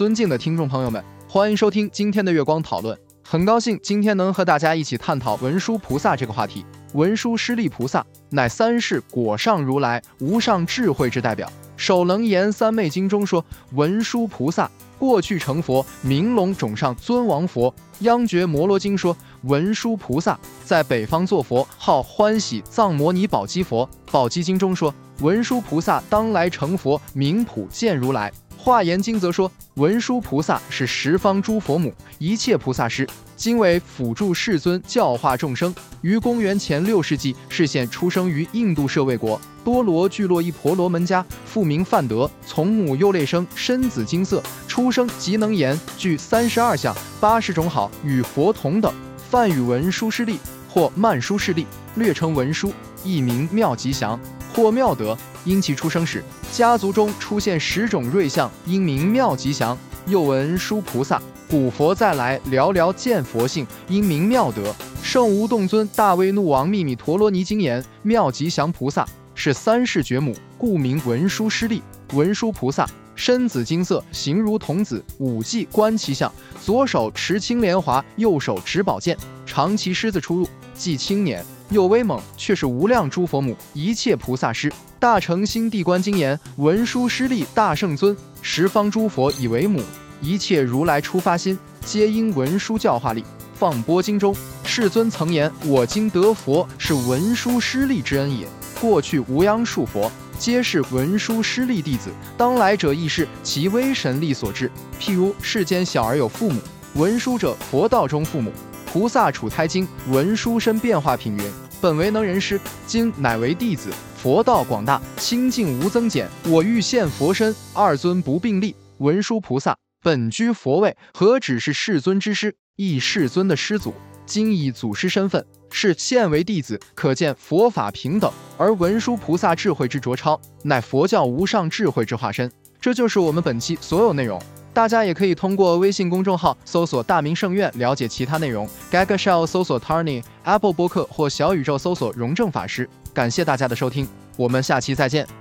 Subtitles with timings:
[0.00, 2.98] 尊敬的听众朋友们，欢迎收听今天的月光讨论。
[3.22, 6.64] 很高兴今天能和大家一起探讨文殊菩萨这个话题。
[6.94, 11.46] 文殊师利菩萨乃三世果上如来无上智慧之代表。
[11.76, 17.70] 《首楞严三昧经》中说，文殊菩萨过去成佛，明龙种上尊王佛。
[17.98, 23.86] 《央觉摩罗经》说，文殊菩萨在北方作佛，号欢喜藏摩尼宝积佛。
[24.10, 28.32] 《宝积经》中说，文殊菩萨当来成佛，名普见如来。
[28.62, 35.74] 华严经则说，文殊菩萨是十方诸佛母，一切菩萨师，今为辅助世尊教化众生。
[36.02, 48.92] 于公元前六世纪，示现出生于印度舍卫国多罗聚落一婆罗门家，父名范德，从母优类生，身子金色，出生即能言，具三十二相，八十种好，与佛同等。
[49.30, 50.38] 梵语文殊师利
[50.68, 52.74] 或曼殊师利，略称文殊，
[53.04, 54.20] 亦名妙吉祥
[54.54, 55.16] 或妙德。
[55.44, 56.22] 因其出生时，
[56.52, 59.76] 家族中出现十种瑞相，因名妙吉祥。
[60.06, 64.74] 又闻殊菩萨，古佛再来，寥寥见佛性，因名妙德。
[65.02, 71.82] 圣无动尊大威怒王秘密陀罗尼经言，妙吉祥菩萨是三世觉母，故名文殊师利。
[72.14, 84.70] 文殊菩萨身紫金色，形如童子，五髻观其相，左手持青莲华，右手执宝剑，长骑狮子出入，即青年又威猛，却是无量诸佛母，一切菩萨师。
[84.98, 89.80] 大乘心地观经言：文殊师利大圣尊，十方诸佛以为母，
[90.20, 93.24] 一切如来出发心，皆因文殊教化力。
[93.54, 98.46] 放波经中，世尊曾言：我今得佛，是文殊师利之恩也。
[98.80, 104.70] 过去无央数佛，皆是文殊师利弟子；当来者亦是其威神力所致。
[104.98, 106.60] 譬如世间小儿有父母，
[106.94, 108.50] 文殊者佛道中父母。
[108.92, 111.44] 菩萨处胎经文殊身变化品云：
[111.80, 113.88] 本为能人师，今乃为弟子。
[114.16, 116.28] 佛道广大，清净无增减。
[116.48, 118.74] 我欲现佛身，二尊不并立。
[118.98, 123.94] 文殊菩萨本居佛位，何止是世尊之师，亦世尊的师祖。
[124.26, 128.28] 今以祖师身份，是现为弟子，可见佛法平等。
[128.58, 132.50] 而文殊菩萨智慧之卓超，乃佛教无上智慧之化身。
[132.80, 134.42] 这就是我们本期所有内容。
[134.72, 138.68] 大家也可以通过微信公众号搜索“大明圣院”了解其他内容。
[138.90, 142.88] Gaga Shell 搜索 Tarny，Apple 播客或小宇宙搜索“荣正法师”。
[143.12, 145.39] 感谢大家的收听，我们下期再见。